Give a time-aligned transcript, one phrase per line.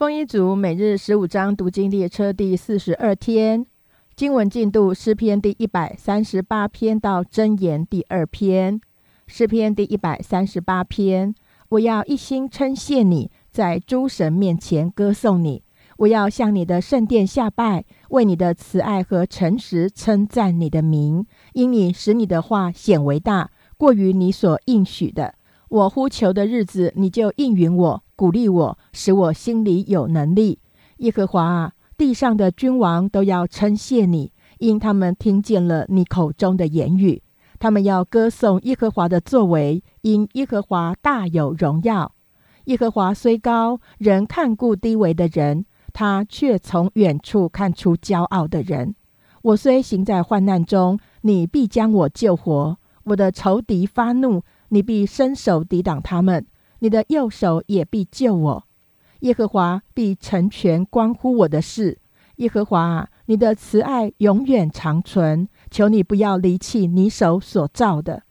[0.00, 3.66] 丰一族每日十五章读经列车第四十二天，
[4.16, 8.80] 经文进度诗篇第一百三十八篇到箴言第二篇。
[9.26, 11.34] 诗篇第一百三十八篇，
[11.68, 15.62] 我要一心称谢你，在诸神面前歌颂你。
[15.98, 25.34] 我要向你的圣殿下拜，为你的慈爱和诚实称赞你的名，因你使你的话显为大，过于你所应许的。
[25.70, 30.58] 我呼求的日子，你就应允我，鼓励我，使我心里有能力。
[30.96, 37.22] 耶和华啊，地上的君王都要称谢你，因他们听见了你口中的言语。
[37.60, 42.16] 他们要歌颂耶和华的作为，因耶和华大有荣耀。
[42.64, 48.96] 耶和华虽高，仍看顾低微的人，他却从远处看出骄傲的人。
[49.42, 52.76] 我虽行在患难中，你必将我救活。
[53.04, 56.42] 我的仇敌发怒，你必伸手抵挡他们；
[56.80, 58.64] 你的右手也必救我。
[59.20, 61.98] 耶和华必成全关乎我的事。
[62.36, 65.46] 耶和华，你的慈爱永远长存。
[65.70, 68.22] 求你不要离弃你手所造的。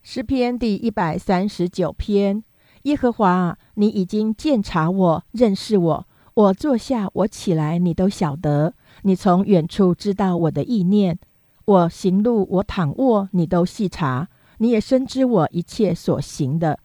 [0.00, 2.42] 诗篇第一百三十九篇：
[2.84, 6.06] 耶和华，你已经鉴察我，认识我。
[6.34, 8.72] 我坐下，我起来，你都晓得。
[9.02, 11.18] 你从远处知道我的意念。
[11.66, 14.29] 我行路，我躺卧，你都细察。
[14.62, 16.78] 你也深知我一切所行的。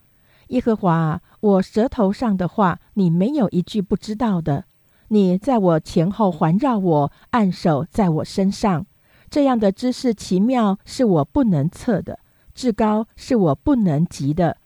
[0.48, 4.64] 耶和华，我舌头上的话，你没有一句不知道的。
[5.10, 8.86] 你在我前后环绕我，按手在我身上。
[9.30, 12.16] 这样的知识奇妙，是我不能测的；
[12.54, 14.58] 至高是我不能及的。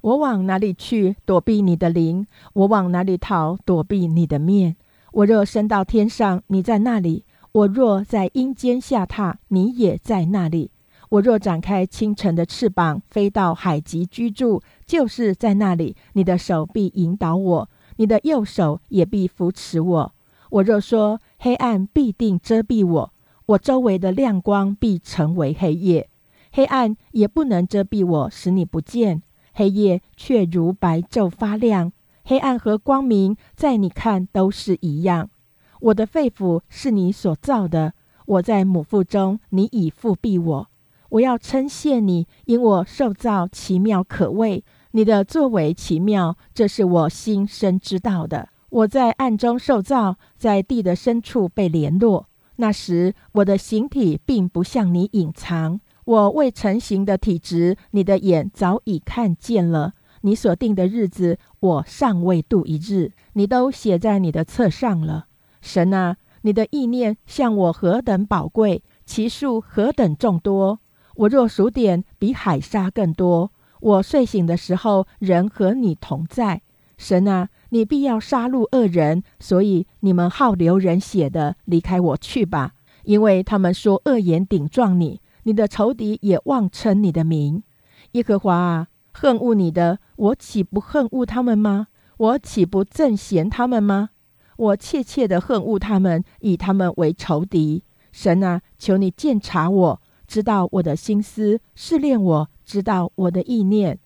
[0.00, 2.26] 我往哪里去躲避你的灵？
[2.52, 4.76] 我往哪里逃躲避你的面？
[5.12, 7.22] 我若升到天上，你在那里；
[7.52, 10.72] 我若在阴间下榻，你也在那里。
[11.08, 15.96] 我若展开清晨的翅膀，飞到海极居住，就是在那里。
[16.14, 20.12] 你的手必引导我，你的右手也必扶持我。
[20.50, 23.12] 我若说黑暗必定遮蔽我。
[23.46, 26.08] 我周围的亮光必成为黑夜，
[26.50, 29.20] 黑暗也不能遮蔽我，使你不见；
[29.54, 31.92] 黑夜却如白昼发亮。
[32.24, 35.30] 黑暗和光明在你看都是一样。
[35.78, 37.92] 我的肺腑是你所造的，
[38.26, 40.68] 我在母腹中，你已复庇我。
[41.10, 48.48] 我要称谢你，因我受造奇妙可畏，你的作为奇妙，这是我心深知道的。
[48.70, 52.28] 我在暗中受造，在地的深处被联络。
[52.56, 59.92] 那时，我的形体并不向你隐藏，我未成形的体质，你的眼早已看见了。
[60.22, 65.26] 你所定的日子，我尚未度一日，你都写在你的册上了。
[65.60, 70.80] 神啊，你的意念向我何等宝贵，其数何等众多！
[71.16, 73.50] 我若数点，比海沙更多。
[73.80, 76.62] 我睡醒的时候，人和你同在。
[76.96, 77.48] 神啊。
[77.70, 87.64] 你必要杀戮恶人，所以你们好流人血的，离开我去吧，因为他们说恶言顶撞你，你的仇敌也妄称你的名。
[88.12, 91.88] 耶和华啊，恨恶你的，我岂不恨恶他们吗？
[92.16, 94.10] 我岂不憎嫌他们吗？
[94.56, 97.82] 我切切的恨恶他们，以他们为仇敌。
[98.12, 103.98] 神啊，求你鉴察我，知道我的心思，试炼我，知道我的意念，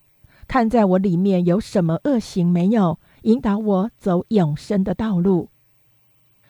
[0.47, 2.99] 看在我里面有什么恶行没有。
[3.23, 5.49] 引导我走永生的道路。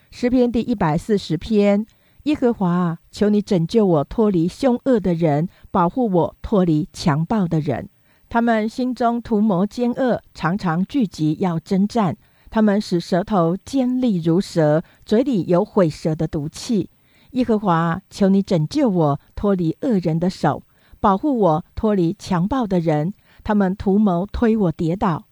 [0.09, 1.85] 诗篇第一百四十篇：
[2.23, 7.89] 耶和华，求你拯救我脱离凶恶的人，保护我脱离强暴的人。
[8.29, 12.15] 他们心中图谋奸恶，常常聚集要征战。
[12.49, 16.89] 他们使舌头尖利如蛇，嘴里有毁蛇的毒气。
[17.31, 20.63] 耶和华，求你拯救我脱离恶人的手，
[20.99, 23.13] 保护我脱离强暴的人。
[23.43, 25.25] 他们图谋推我跌倒。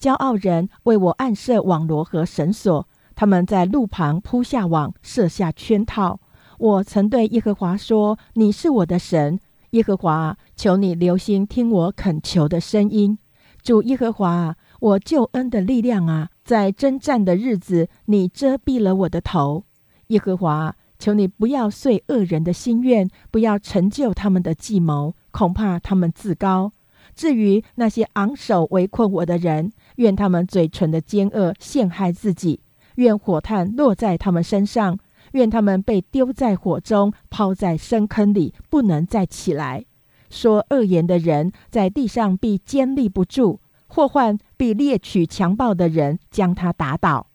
[0.00, 6.18] 骄傲人为我暗设网罗和绳索，他们在路旁铺下网，设下圈套。
[6.58, 9.38] 我曾对耶和华说：“你是我的神，
[9.70, 13.18] 耶和华，求你留心听我恳求的声音。
[13.62, 19.64] 主耶和华，我救恩的力量啊，在征战的日子，你遮蔽了我的头。
[20.08, 26.70] 耶和华，求你不要遂恶人的心愿，不要成就他们的计谋，恐怕他们自高。
[27.16, 32.60] 至于那些昂首围困我的人，愿他们嘴唇的奸恶陷害自己，
[32.94, 34.96] 愿火炭落在他们身上，
[35.32, 39.84] 愿他们被丢在火中，抛在深坑里，不能再起来。
[40.30, 43.58] 说恶言的人在地上必坚立不住，
[43.88, 47.31] 祸患必猎取强暴的人，将他打倒。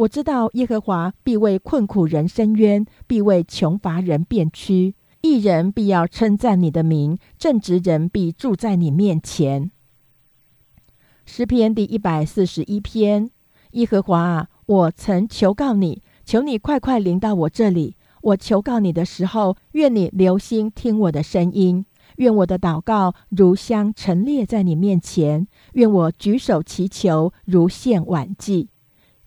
[0.00, 4.94] 我知道耶和华必为困苦人伸冤，必为穷乏人变屈。
[5.20, 9.70] 一人必要称赞你的名，正直人必住在你面前。
[11.26, 13.30] 诗篇第一百四十一篇：
[13.72, 17.96] 耶和华啊，我曾求告你，求你快快临到我这里。
[18.22, 21.84] 我求告你的时候，愿你留心听我的声音。
[22.16, 25.46] 愿我的祷告如香陈列在你面前。
[25.74, 28.69] 愿我举手祈求如献晚祭。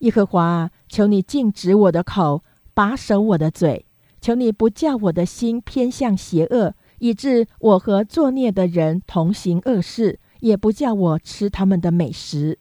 [0.04, 3.86] 耶和华，求你禁止我的口，把守我的嘴。
[4.20, 12.60] 求你不叫我的心偏向邪恶，以致我和作孽的人同行恶事，也不叫我吃他们的美食。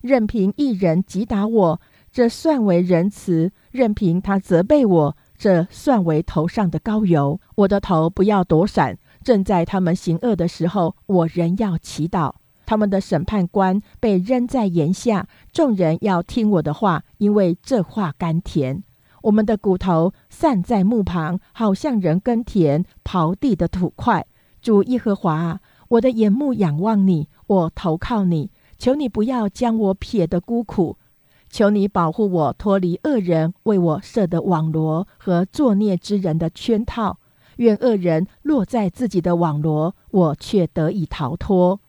[0.00, 1.80] 任凭一人击打我，
[2.10, 7.38] 这算为仁慈；任凭他责备我，这算为头上的膏油。
[7.56, 8.98] 我的头不要躲闪。
[9.22, 12.32] 正在他们行恶的时候，我仍要祈祷。
[12.68, 18.84] 他们的审判官被扔在檐下，众人要听我的话，因为这话甘甜。
[19.22, 24.26] 我们的骨头散在墓旁，好像人耕田刨地的土块。
[24.60, 30.98] 主耶和华啊，我的眼目仰望你，我投靠你，求你不要将我撇得孤苦，
[31.48, 37.16] 求你保护我脱离恶人为我设的网罗和作孽之人的圈套。
[37.56, 41.80] 愿恶人落在自己的网罗，我却得以逃脱。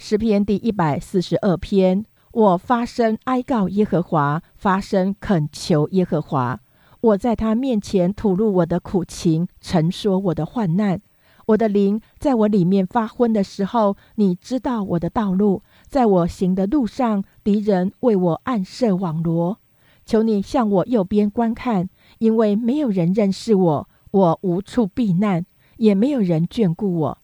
[0.00, 2.04] 诗篇第一百四十二篇。
[2.30, 6.60] 我发声哀告耶和华，发声恳求耶和华。
[7.00, 11.00] 我在他面前吐露我的苦情，陈说我的患难。
[11.46, 15.62] 我的灵在我里面发昏的时候，你知道我的道路。
[15.88, 19.58] 在我行的路上，敌人为我暗设网罗。
[20.06, 25.44] 求你向我右边观看，因为没有人认识我，我无处避难，
[25.78, 27.18] 也没有人眷顾我。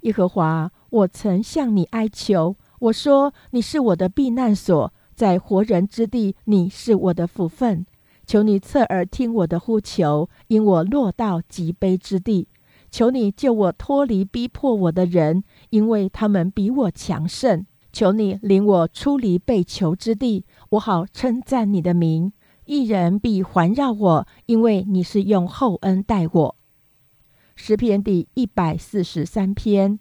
[0.00, 2.54] 耶和华，我曾向你哀求。
[2.78, 7.84] 我说：“你是我的避难所，在活人之地，你是我的福分。
[8.24, 12.46] 求你侧耳听我的呼求，因我落到极悲之地。
[12.92, 17.66] 求你救我脱离逼迫我的人，因为他们比我强盛。
[17.92, 22.32] 求你领我出离被囚之地，我好称赞你的名。
[22.66, 26.56] 一人必环绕我，因为你是用厚恩待我。”
[27.56, 29.98] 诗篇第一百四十三篇。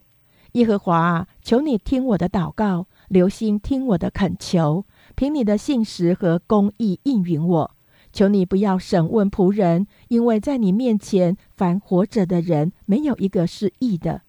[0.54, 4.86] 耶和华，求你听我的祷告，留心听我的恳求，
[5.16, 7.72] 凭你的信实和公义应允我。
[8.12, 14.22] 求你不要审问仆人，因为在你面前，凡活着的人没有一个是义的。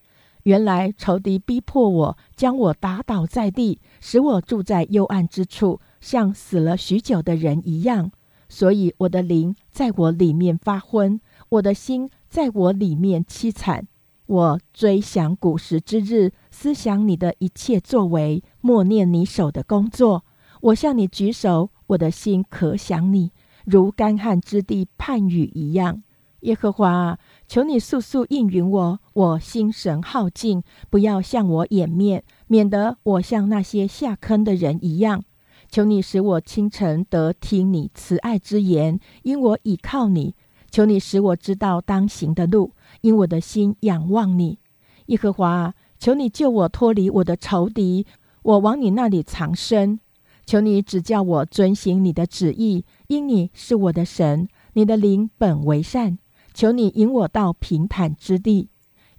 [0.45, 8.11] 原来仇敌逼迫我，将我打倒在地，使我住在幽暗之处，像死了许久的人一样。
[8.49, 11.21] 所以我的灵在我里面发昏，
[11.51, 13.87] 我的心在我里面凄惨。
[14.27, 20.25] 我追想古时之日，思想你的一切作为，默念你手的工作。
[20.63, 23.33] 我向你举手，我的心可想你，
[23.67, 26.03] 如干旱之地盼雨一样。
[26.41, 35.23] 耶和华，求你速速应允我，我心神耗尽，不要向我掩面，免得我像那些下坑的人一样。
[35.71, 40.35] 求你使我清晨得听你慈爱之言，因我倚靠你。
[40.75, 42.73] 求你使我知道当行的路。
[43.01, 44.59] 因我的心仰望你，
[45.07, 48.05] 耶和华，求你救我脱离我的仇敌，
[48.43, 50.01] 我往你那里藏身。
[50.45, 56.19] 求你指教我遵行你的旨意，因你是我的神，你的灵本为善。
[56.53, 58.71] 求你引我到平坦之地，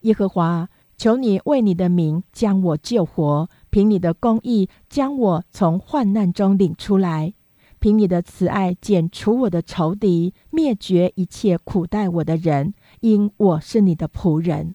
[0.01, 0.67] 耶和华，
[0.97, 7.33] 求你为你的名将我救活，凭你的公义将我从患难中领出来，
[7.85, 12.73] 凭你的慈爱剪除我的仇敌，灭绝一切苦待我的人。
[13.01, 14.73] 因我是你的仆人，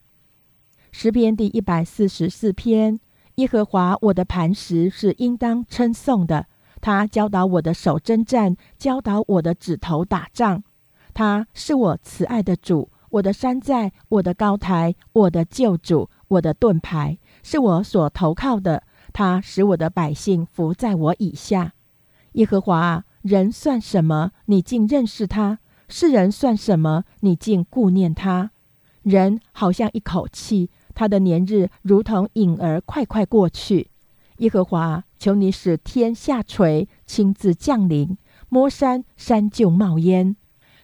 [0.92, 3.00] 诗篇第一百四十四篇。
[3.34, 6.46] 耶和华我的磐石是应当称颂的，
[6.80, 10.62] 他教导我的手征战，教导我的指头打仗。
[11.12, 18.84] 他是我慈爱的主，我的山寨，我的高台，我的救主，我的盾牌，是我所投靠的。
[19.12, 21.72] 他使我的百姓伏在我以下。
[22.32, 24.30] 耶和华，人算什么？
[24.46, 25.58] 你竟认识他？
[25.88, 27.04] 世人算什么？
[27.20, 28.52] 你竟顾念他？
[29.02, 33.90] 人好像一口气，他的年日如同影儿，快快过去。
[34.38, 38.16] 耶和华，求你使天下垂，亲自降临，
[38.48, 40.36] 摸山，山就冒烟。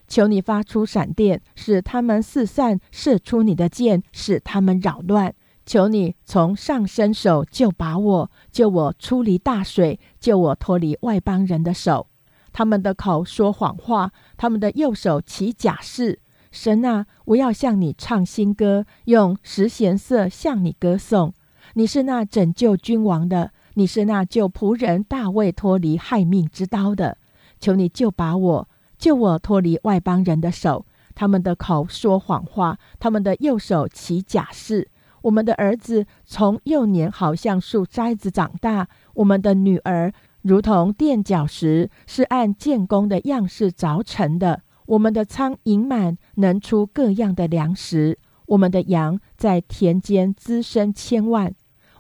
[0.09, 5.35] 求你发出闪电，使他们四散；射出你的箭，使他们扰乱。
[5.67, 12.07] 求你从上伸手，救把我，救我出离大水，救我脱离外邦人的手。
[12.53, 16.21] 他们的口说谎话，他们的右手起假誓。
[16.53, 21.35] 神啊，我要向你唱新歌，用十弦瑟向你歌颂。
[21.75, 27.19] 你是那拯救君王的，你是那救仆人大卫脱离害命之刀的。
[27.59, 30.87] 求你救把我，救我脱离外邦人的手。
[31.17, 34.89] 他们的口说谎话，他们的右手起假誓。
[35.27, 40.13] 我们的儿子从幼年好像树摘子长大，我们的女儿。
[40.43, 44.63] 如同垫脚石是按建工的样式凿成的。
[44.87, 48.21] 我们的仓盈满，能出各样的粮食。
[48.47, 51.53] 我们的羊在田间滋生千万，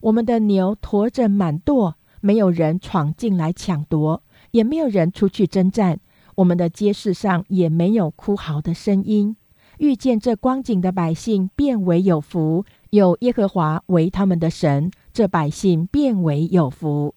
[0.02, 5.99] 我们的牛驮着满垛，没有人闯进来抢夺，也没有人出去征战。
[6.37, 9.37] 我们的街市上也没有哭嚎的声音。
[9.78, 17.14] 遇见这光景的百姓，变为有福；有耶和华为他们的神，这百姓变为有福。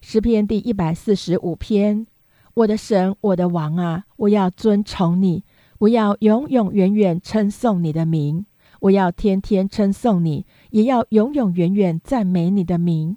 [0.00, 2.06] 诗篇第一百四十五篇：
[2.54, 5.44] 我的神，我的王啊，我要尊崇你。
[5.78, 8.46] 我要永永远远称颂你的名，
[8.80, 13.16] 我要天天称颂你，也要永永远远赞美你的名。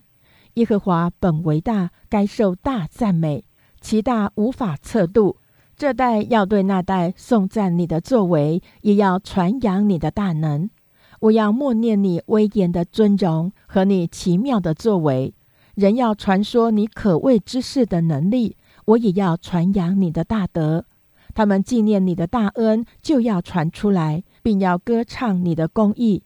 [0.56, 3.46] 耶和华本为大，该受大赞美，
[3.80, 5.38] 其大无法测度。
[5.78, 10.70] 这代要对那代颂赞你的作为，也要传扬你的大能。
[11.20, 15.34] 我要默念你威严的尊荣和你奇妙的作为，
[15.76, 18.56] 人要传说你可畏之事的能力，
[18.86, 20.86] 我也要传扬你的大德。
[21.34, 26.24] 他们纪念你的大恩，就要传出来，并要歌唱你的公义。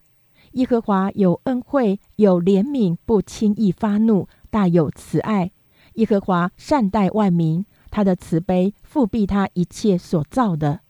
[0.53, 5.51] 耶和华有恩惠，有怜悯，不轻易发怒，大有慈爱。
[5.95, 10.81] 耶和华善待万民，他的慈悲复庇他一切所造的。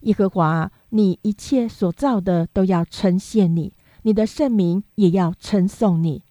[0.00, 3.72] 耶和华，你一切所造的都要称谢你，
[4.02, 6.22] 你的圣名也要称颂你，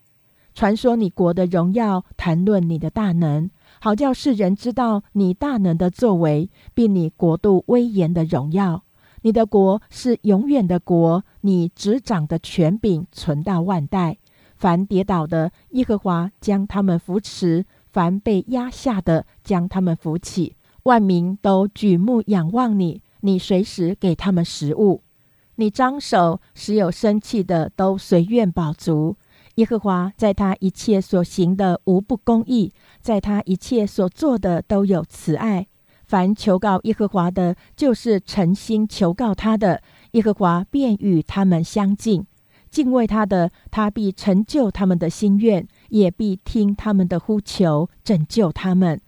[0.53, 3.49] 传说你国的荣耀，谈论你的大能。
[3.81, 8.85] 好叫世人知道你大能的作为，并你国度威严的荣耀。
[9.23, 14.17] 你的国是永远的国，你执掌的权柄存到万代。
[14.55, 20.55] 凡跌倒的，耶和华将他们扶持；凡被压下的，将他们扶起。
[20.83, 25.01] 万民都举目仰望你，你随时给他们食物。
[25.55, 29.15] 你张手，使有生气的都随愿饱足。
[29.55, 35.67] 耶和华在他一切所行的无不公义，在他一切所做的都有慈爱。
[36.05, 42.25] 凡求告耶和华的，就是诚心求告他的，耶和华便与他们相近。
[42.69, 48.99] 敬畏他的，他必成就他们的心愿，也必听他们的呼求，拯救他们。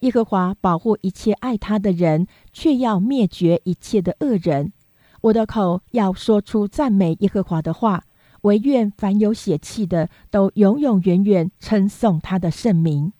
[0.00, 4.72] 耶和华保护一切爱他的人，却要灭绝一切的恶人。
[5.20, 8.04] 我的口要说出赞美耶和华的话。
[8.42, 13.14] 唯愿凡有血气的，都永永远远称颂他的圣名。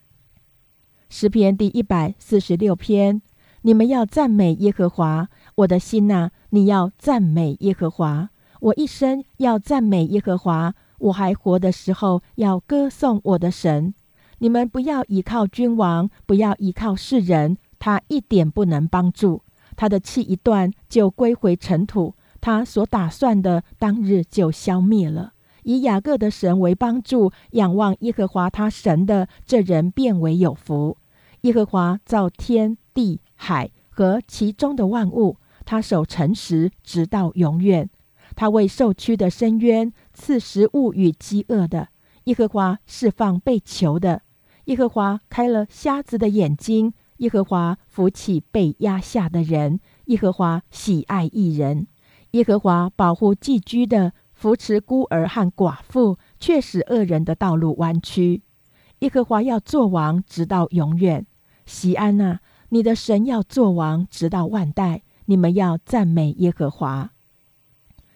[1.08, 3.22] 诗篇第一百四十六篇：
[3.62, 8.28] 你们要赞美耶和华，我的心呐，你要赞美耶和华。
[8.60, 13.94] 我一生要赞美耶和华，我还活的时候要歌颂我的神。
[14.40, 19.42] 你们不要依靠君王，不要依靠世人，他一点不能帮助。
[19.76, 22.14] 他的气一断，就归回尘土。
[22.40, 25.32] 他所打算的，当日就消灭了。
[25.62, 30.98] 以雅各的神为帮助，仰望耶和华他神的这人，变为有福。
[31.40, 37.88] 耶和华造天地海和其中的万物，他守诚实，直到永远。
[38.36, 41.88] 他为受屈的深渊赐食物与饥饿的。
[42.24, 44.22] 耶和华释放被囚的。
[44.66, 46.92] 耶和华开了瞎子的眼睛。
[47.24, 49.80] 耶和华扶起被压下的人。
[50.06, 51.86] 耶和华喜爱一人。
[52.32, 58.42] 耶和华保护寄居的，扶持孤儿和寡妇，却使恶人的道路弯曲。
[58.98, 61.26] 耶和华要做王，直到永远。
[61.64, 65.02] 西安啊，你的神要做王，直到万代。
[65.26, 67.12] 你们要赞美耶和华。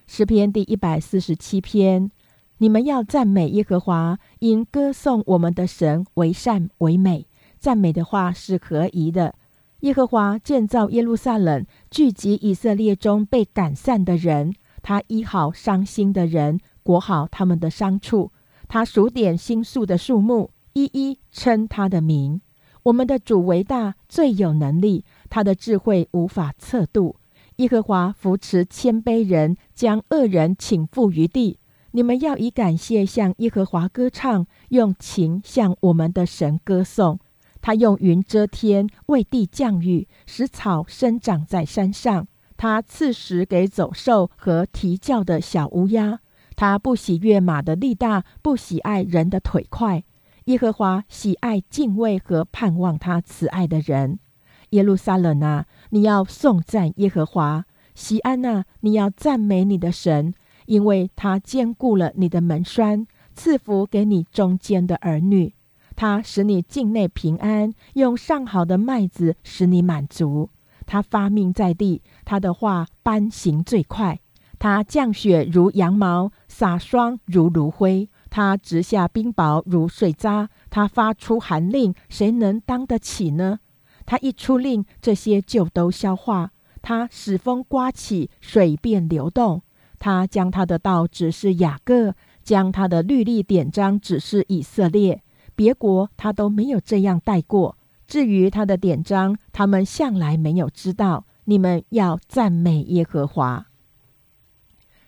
[0.07, 2.11] 诗篇第一百四十七篇，
[2.59, 7.28] 你们要赞美耶和华，因歌颂我们的神为善为美。
[7.59, 9.35] 赞美的话是合宜的。
[9.81, 14.55] 耶和华建造耶路撒冷，聚集以色列中被赶散的人。
[14.83, 18.33] 他医好伤心的人，裹好他们的伤处。
[18.69, 22.41] 他数点星宿的数目，一一称他的名。
[22.85, 27.17] 我们的主为大，最有能力，他的智慧无法测度。
[27.57, 31.59] 耶和华扶持谦卑人，将恶人请覆于地。
[31.91, 37.19] 你们要以感谢向耶和华歌唱，用情向我们的神歌颂。
[37.61, 42.27] 他用云遮天，为地降雨，使草生长在山上。
[42.57, 46.21] 他赐食给走兽和啼叫的小乌鸦。
[46.57, 50.03] 他不喜悦马的力大，不喜爱人的腿快。
[50.47, 54.19] 耶和华喜爱敬畏和盼望他慈爱的人。
[54.71, 57.63] 耶路撒冷啊，你要颂赞耶和华；
[57.95, 60.35] 西安啊，你要赞美你的神，
[60.67, 65.55] 因为他兼顾了你的门栓，赐福给你中间的儿女。
[65.99, 70.49] 他使你境内平安，用上好的麦子使你满足。
[70.87, 74.21] 他发命在地，他的话颁行最快。
[74.61, 78.09] 他降雪如羊毛，洒霜如炉灰。
[78.31, 83.59] 他直下冰雹如碎渣，他发出寒令，谁能当得起呢？
[84.07, 86.53] 他一出令，这些就都消化。
[86.81, 89.63] 他使风刮起，水便流动。
[89.99, 92.15] 他将他的道指示雅各，
[92.45, 95.25] 将他的律例典章指示以色列。
[95.59, 97.77] 别国他都没有这样带过。
[98.07, 101.25] 至于他的典章，他们向来没有知道。
[101.47, 103.67] 你们要赞美耶和华。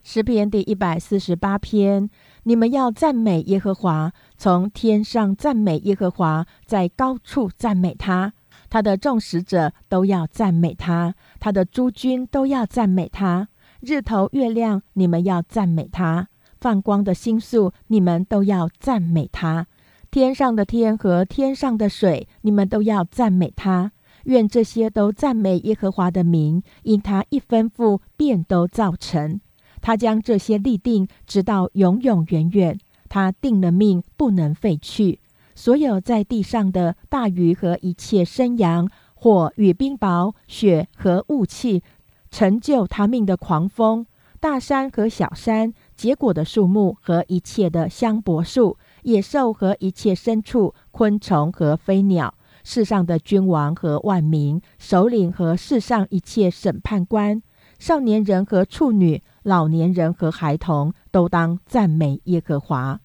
[0.03, 2.11] 诗篇第一百四十八篇，
[2.43, 8.33] 你们要赞美耶和华，从天上赞美耶和华，在高处赞美他。
[8.69, 13.49] 他的众使者都要赞美他，他的诸军都要赞美他。
[13.81, 16.27] 日头、月亮，你们要赞美他；
[16.61, 19.67] 放光的星宿，你们都要赞美他。
[20.11, 23.93] 天上的天和天上的水，你们都要赞美他。
[24.25, 29.41] 愿这些都赞美耶和华的名，因他一吩咐，便都造成。
[29.81, 32.77] 他将这些立定，直到永永远远。
[33.09, 35.21] 他定了命，不能废去。
[35.55, 41.85] 所有在地上的大鱼和一切生羊，火与冰雹、雪和雾气，
[42.33, 44.05] 成就他命的狂风，
[44.41, 57.43] 大山和小山，结果的树木和一切的香柏树，野兽和一切牲畜，昆虫和飞鸟，世上的君王和万民，首领和世上一切审判官，
[57.79, 63.01] 少年人和处女，老年人和孩童，都当赞美耶和华。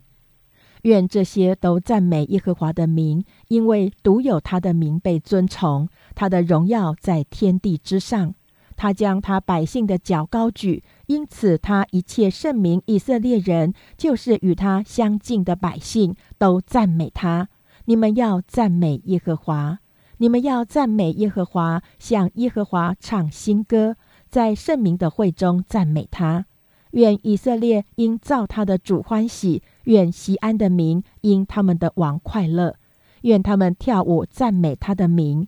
[0.82, 8.36] 愿这些都赞美耶和华的名，因为独有他的名被尊崇，他的荣耀在天地之上。
[8.75, 17.50] 他将他百姓的脚高举，因此他一切圣民以色列人，就是与他相近的百姓，都赞美他。
[17.86, 19.79] 你们要赞美耶和华，
[20.17, 23.96] 你们要赞美耶和华，向耶和华唱新歌，
[24.29, 26.46] 在圣民的会中赞美他。
[26.91, 29.62] 愿以色列因造他的主欢喜。
[29.84, 32.75] 愿西安的民因他们的王快乐，
[33.22, 35.48] 愿他们跳舞赞美他的名，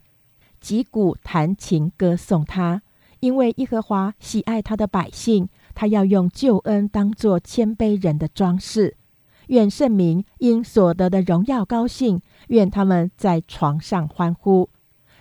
[0.60, 2.84] 击鼓弹琴歌颂他。
[3.20, 8.96] 因为耶和华喜爱他的百姓，他要用救恩当作谦卑人的装饰。
[9.48, 14.70] 愿圣民因所得的荣耀高兴，愿他们在床上欢呼，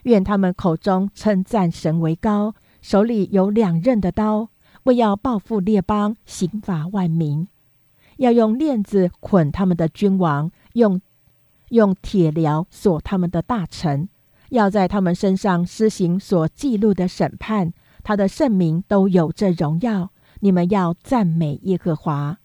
[0.03, 4.49] 愿他们口中称赞神为高，手里有两刃的刀，
[4.83, 7.47] 为要报复列邦，刑罚万民。
[8.17, 11.01] 要用链子捆他们的君王，用
[11.69, 14.09] 用铁镣锁他们的大臣，
[14.49, 17.73] 要在他们身上施行所记录的审判。
[18.07, 20.13] 他的圣名都有这荣耀。
[20.39, 22.39] 你们要赞美耶和华。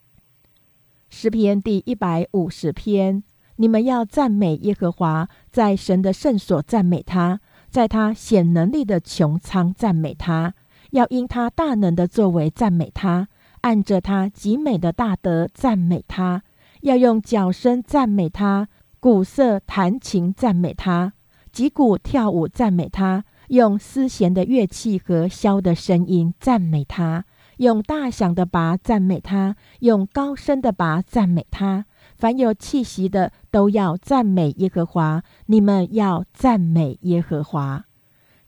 [1.07, 3.21] 诗篇第一百五十篇，
[3.57, 10.55] 你们要赞美耶和华，在神的圣所赞美他，在他显能力的穹苍赞美他，
[10.89, 13.27] 要因他大能的作为赞美他。
[13.59, 16.41] 按着他极美的大德赞美他，
[16.81, 18.67] 要用脚声赞美他，
[18.99, 21.13] 鼓瑟弹琴赞美他，
[21.51, 27.25] 击鼓跳舞赞美他，用丝弦的乐器和箫的声音赞美他，
[27.57, 31.85] 用大响的拔赞美他，用高声的拔赞美他。
[32.15, 35.21] 凡有气息的都要赞美耶和华。
[35.47, 37.83] 你们要赞美耶和华。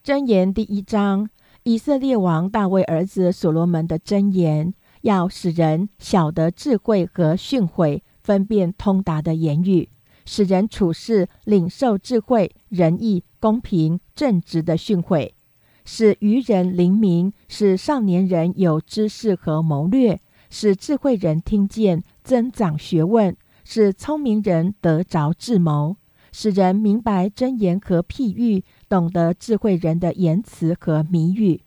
[0.05, 1.29] 箴言第一章，
[1.63, 4.73] 以色列王大卫儿子所罗门的箴言。
[5.01, 9.89] 要使人晓得智慧和训诲，分辨通达的言语，
[10.25, 15.31] 使人处事领受智慧、仁义、公平、正直的训诲，
[15.85, 25.97] 使愚人灵明，使少年人有知识和谋略，使智慧人听见增长学问，使聪明人得着智谋，
[26.31, 31.61] 使人明白真言和譬喻，懂得智慧人的言辞和谜语。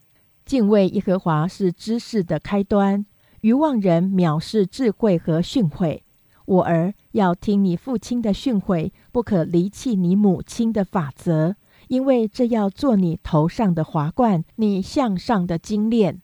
[0.45, 3.05] 敬畏耶和华是知识的开端。
[3.41, 5.99] 愚妄人藐视智慧和训诲。
[6.45, 11.55] 我儿要听你父亲的训诲，不可离弃你母亲的法则，
[11.87, 16.21] 因为这要做你头上的华冠，你向上的金链。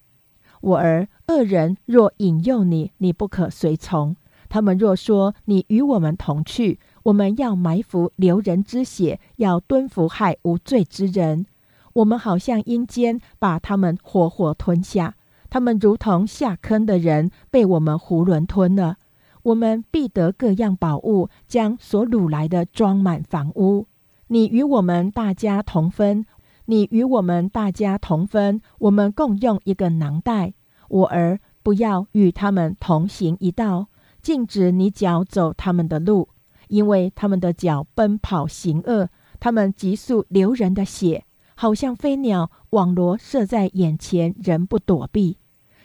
[0.61, 4.15] 我儿，恶人若引诱你，你不可随从。
[4.47, 11.45] 他们若说你与我们同去，我们要埋伏流人之血，要蹲伏害无罪之人。
[11.93, 15.15] 我们好像阴间，把他们活活吞下。
[15.49, 18.97] 他们如同下坑的人，被我们囫囵吞了。
[19.43, 23.87] 我们必得各样宝物，将所掳来的装满房屋。
[24.33, 26.25] 你与我们大家同分，
[26.65, 30.55] 你与我们大家同分，我们共用一个囊袋。
[30.89, 33.89] 我儿，不要与他们同行一道，
[34.23, 36.29] 禁止你脚走他们的路，
[36.67, 39.07] 因为他们的脚奔跑行恶，
[39.39, 45.37] 他们急速流人的血，好像飞鸟网罗射在眼前，人不躲避。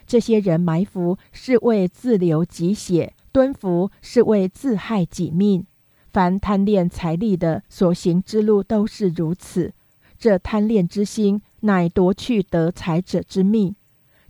[0.07, 5.67] 这些人埋伏是为自流己血，蹲伏是为自害己命。
[6.11, 9.73] 凡贪恋财力的所行之路都是如此。
[10.17, 13.75] 这贪恋之心，乃夺去得财者之命。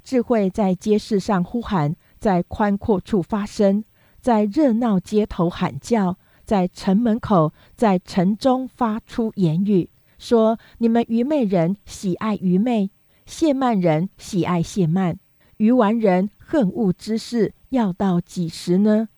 [0.03, 3.83] 智慧在街市上呼喊，在宽阔处发声，
[4.19, 12.91] 在热闹街头喊叫，在城门口，在城中发出言语，说：“你们愚昧人喜爱愚昧，
[13.25, 15.17] 谢曼人喜爱谢曼，
[15.57, 19.09] 愚顽人恨恶之事，要到几时呢？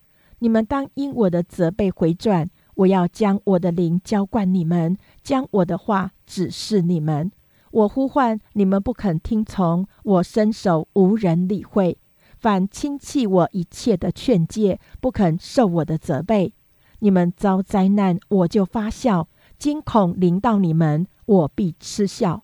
[0.41, 7.31] 你们当因我的责备回转。”我要将我的灵浇灌你们，将我的话指示你们。
[7.69, 11.97] 我呼唤你们不肯听从，我伸手无人理会，
[12.39, 16.53] 反轻弃我一切的劝诫，不肯受我的责备。
[16.99, 19.27] 你们遭灾难，我就发笑；
[19.59, 22.43] 惊恐临到你们，我必嗤笑。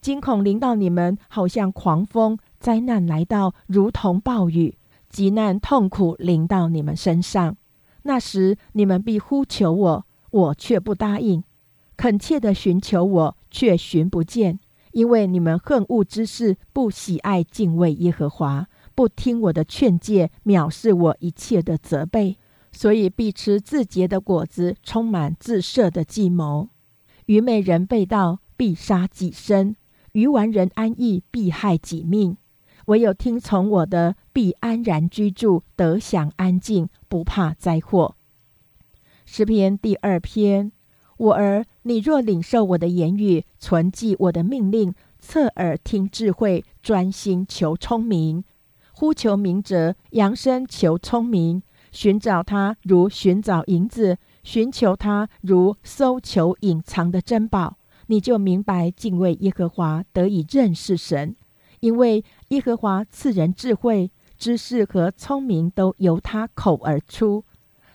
[0.00, 4.74] 惊恐临到你们，好像狂风；灾难来到，如同暴雨；
[5.16, 7.56] 急难痛苦临到你们身上。
[8.02, 11.40] 那时你们必呼求我，我却不答应；
[11.96, 14.60] 恳切的寻求我，却寻不见。
[14.92, 22.36] 因为你们恨恶之事，不喜爱敬畏耶和华，不听我的劝诫，藐视我一切的责备，
[22.70, 26.68] 所以必吃自结的果子，充满自设的计谋。
[27.24, 29.76] 愚昧人被盗，必杀己身；
[30.12, 32.36] 愚顽人安逸，必害己命。
[32.86, 38.14] 唯有听从我的，必安然居住，得享安静，不怕灾祸。
[39.24, 40.70] 诗篇第二篇：
[41.16, 48.44] 我儿，你若领受我的言语，存记我的命令，侧耳听智慧，专心求聪明，
[48.92, 61.34] 呼求明哲，扬声求聪明，寻找他如寻找银子，寻求他如搜求隐藏的珍宝，你就明白敬畏耶和华，得以认识神。
[61.86, 67.44] 因为耶和华赐人智慧、知识和聪明，都由他口而出。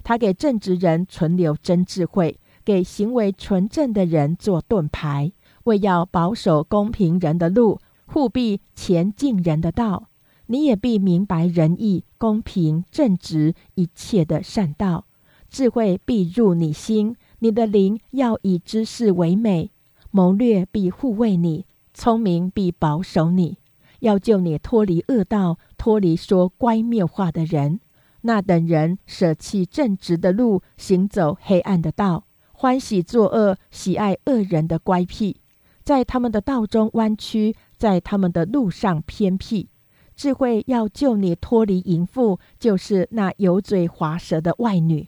[0.02, 5.34] 他给正直人存留真智慧，给行为纯正的人做盾牌，
[5.66, 10.08] 为要保守公平人的路，护庇前进人的道。
[10.46, 15.06] 你也必明白仁义、公平、正直一切的善道。
[15.50, 19.72] 智慧必入你心，你的灵要以知识为美。
[20.12, 23.58] 谋略必护卫你，聪明必保守你。
[24.02, 27.80] 要救你脱离恶道，脱离说乖谬话的人。
[28.22, 35.38] 那等人舍弃正直的路，行走黑暗的道，欢喜作恶，喜爱恶人的乖僻，
[35.84, 39.70] 在他们的道中弯曲，在他们的路上偏僻。
[40.16, 45.08] 智慧要救你脱离淫妇，就是那油嘴滑舌的外女。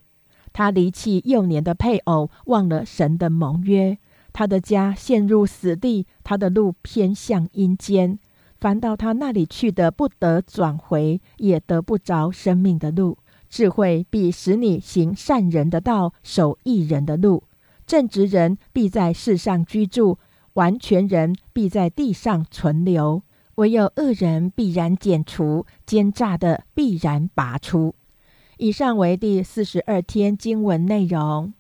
[0.52, 4.00] 她离弃幼年的配偶，忘了神的盟约。
[4.32, 8.18] 她的家陷入死地，她的路偏向阴间。
[8.64, 13.18] 凡到他那里去的，不得转回，也得不着生命的路。
[13.50, 17.44] 智慧必使你行善人的道，守义人的路。
[17.86, 20.18] 正直人必在世上居住，
[20.54, 23.22] 完全人必在地上存留。
[23.56, 27.94] 唯有恶人必然剪除，奸诈的必然拔出。
[28.56, 31.54] 以上为第四十二天经文内容。